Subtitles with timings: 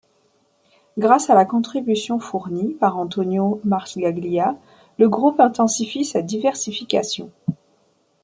[0.97, 4.55] Grâce à la contribution fournie par Antonio Marcegaglia,
[4.97, 7.29] le groupe intensifie sa diversification.